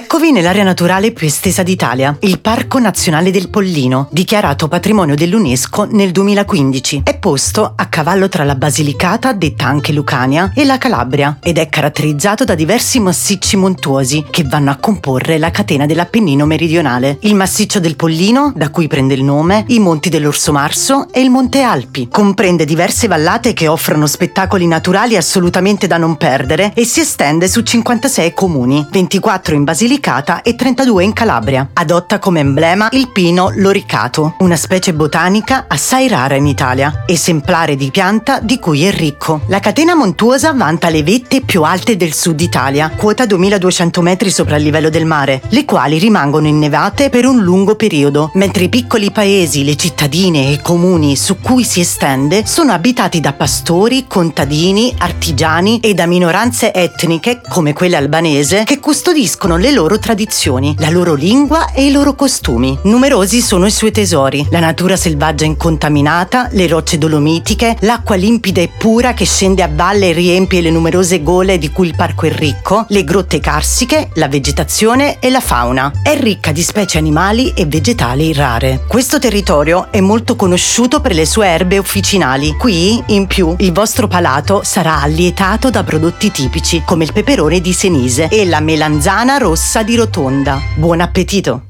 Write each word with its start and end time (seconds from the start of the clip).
Eccovi 0.00 0.30
nell'area 0.30 0.62
naturale 0.62 1.10
più 1.10 1.26
estesa 1.26 1.64
d'Italia, 1.64 2.16
il 2.20 2.38
Parco 2.38 2.78
Nazionale 2.78 3.32
del 3.32 3.48
Pollino, 3.48 4.06
dichiarato 4.12 4.68
patrimonio 4.68 5.16
dell'UNESCO 5.16 5.88
nel 5.90 6.12
2015. 6.12 7.00
È 7.02 7.18
posto 7.18 7.72
a 7.74 7.86
cavallo 7.86 8.28
tra 8.28 8.44
la 8.44 8.54
Basilicata, 8.54 9.32
detta 9.32 9.66
anche 9.66 9.90
Lucania, 9.90 10.52
e 10.54 10.64
la 10.64 10.78
Calabria 10.78 11.38
ed 11.42 11.58
è 11.58 11.68
caratterizzato 11.68 12.44
da 12.44 12.54
diversi 12.54 13.00
massicci 13.00 13.56
montuosi 13.56 14.24
che 14.30 14.44
vanno 14.44 14.70
a 14.70 14.76
comporre 14.76 15.36
la 15.36 15.50
catena 15.50 15.84
dell'Appennino 15.84 16.46
meridionale. 16.46 17.18
Il 17.22 17.34
massiccio 17.34 17.80
del 17.80 17.96
Pollino, 17.96 18.52
da 18.54 18.70
cui 18.70 18.86
prende 18.86 19.14
il 19.14 19.24
nome, 19.24 19.64
i 19.66 19.80
monti 19.80 20.10
dell'Orso 20.10 20.52
Marso 20.52 21.08
e 21.10 21.20
il 21.20 21.30
Monte 21.30 21.62
Alpi. 21.62 22.06
Comprende 22.08 22.64
diverse 22.64 23.08
vallate 23.08 23.52
che 23.52 23.66
offrono 23.66 24.06
spettacoli 24.06 24.68
naturali 24.68 25.16
assolutamente 25.16 25.88
da 25.88 25.96
non 25.96 26.16
perdere 26.16 26.70
e 26.72 26.84
si 26.84 27.00
estende 27.00 27.48
su 27.48 27.62
56 27.62 28.32
comuni, 28.32 28.86
24 28.92 29.56
in 29.56 29.64
Basilicata 29.64 29.86
Basilicata 29.88 30.42
e 30.42 30.54
32 30.54 31.02
in 31.02 31.12
Calabria. 31.14 31.70
Adotta 31.72 32.18
come 32.18 32.40
emblema 32.40 32.88
il 32.92 33.10
pino 33.10 33.50
loricato, 33.54 34.34
una 34.40 34.56
specie 34.56 34.92
botanica 34.92 35.64
assai 35.66 36.08
rara 36.08 36.34
in 36.34 36.46
Italia, 36.46 37.04
esemplare 37.06 37.74
di 37.74 37.90
pianta 37.90 38.38
di 38.38 38.58
cui 38.58 38.84
è 38.84 38.92
ricco. 38.92 39.40
La 39.46 39.60
catena 39.60 39.94
montuosa 39.94 40.52
vanta 40.52 40.90
le 40.90 41.02
vette 41.02 41.40
più 41.40 41.62
alte 41.62 41.96
del 41.96 42.12
sud 42.12 42.38
Italia, 42.42 42.90
quota 42.90 43.24
2200 43.24 44.02
metri 44.02 44.30
sopra 44.30 44.56
il 44.56 44.64
livello 44.64 44.90
del 44.90 45.06
mare, 45.06 45.40
le 45.48 45.64
quali 45.64 45.96
rimangono 45.96 46.48
innevate 46.48 47.08
per 47.08 47.24
un 47.24 47.40
lungo 47.40 47.74
periodo, 47.74 48.30
mentre 48.34 48.64
i 48.64 48.68
piccoli 48.68 49.10
paesi, 49.10 49.64
le 49.64 49.76
cittadine 49.76 50.48
e 50.48 50.52
i 50.52 50.60
comuni 50.60 51.16
su 51.16 51.38
cui 51.40 51.64
si 51.64 51.80
estende 51.80 52.44
sono 52.44 52.72
abitati 52.72 53.20
da 53.20 53.32
pastori, 53.32 54.04
contadini, 54.06 54.94
artigiani 54.98 55.80
e 55.80 55.94
da 55.94 56.04
minoranze 56.04 56.74
etniche, 56.74 57.40
come 57.48 57.72
quelle 57.72 57.96
albanese, 57.96 58.64
che 58.64 58.80
custodiscono 58.80 59.56
le 59.56 59.68
le 59.68 59.74
loro 59.78 60.00
tradizioni, 60.00 60.74
la 60.80 60.90
loro 60.90 61.14
lingua 61.14 61.70
e 61.70 61.86
i 61.86 61.92
loro 61.92 62.16
costumi. 62.16 62.76
Numerosi 62.82 63.40
sono 63.40 63.64
i 63.64 63.70
suoi 63.70 63.92
tesori, 63.92 64.44
la 64.50 64.58
natura 64.58 64.96
selvaggia 64.96 65.44
incontaminata, 65.44 66.48
le 66.50 66.66
rocce 66.66 66.98
dolomitiche, 66.98 67.76
l'acqua 67.82 68.16
limpida 68.16 68.60
e 68.60 68.70
pura 68.76 69.14
che 69.14 69.24
scende 69.24 69.62
a 69.62 69.70
valle 69.72 70.08
e 70.08 70.12
riempie 70.14 70.62
le 70.62 70.70
numerose 70.70 71.22
gole 71.22 71.58
di 71.58 71.70
cui 71.70 71.86
il 71.86 71.94
parco 71.94 72.26
è 72.26 72.32
ricco, 72.32 72.86
le 72.88 73.04
grotte 73.04 73.38
carsiche, 73.38 74.10
la 74.14 74.26
vegetazione 74.26 75.20
e 75.20 75.30
la 75.30 75.40
fauna. 75.40 75.92
È 76.02 76.18
ricca 76.18 76.50
di 76.50 76.62
specie 76.62 76.98
animali 76.98 77.52
e 77.54 77.64
vegetali 77.66 78.32
rare. 78.32 78.80
Questo 78.88 79.20
territorio 79.20 79.92
è 79.92 80.00
molto 80.00 80.34
conosciuto 80.34 81.00
per 81.00 81.14
le 81.14 81.24
sue 81.24 81.46
erbe 81.46 81.78
officinali. 81.78 82.56
Qui, 82.56 83.00
in 83.06 83.28
più, 83.28 83.54
il 83.58 83.72
vostro 83.72 84.08
palato 84.08 84.62
sarà 84.64 85.02
allietato 85.02 85.70
da 85.70 85.84
prodotti 85.84 86.32
tipici 86.32 86.82
come 86.84 87.04
il 87.04 87.12
peperone 87.12 87.60
di 87.60 87.72
Senise 87.72 88.26
e 88.26 88.44
la 88.44 88.58
melanzana 88.58 89.36
rossa 89.36 89.57
rossa 89.58 89.82
di 89.82 89.96
rotonda. 89.96 90.60
Buon 90.76 91.00
appetito! 91.00 91.67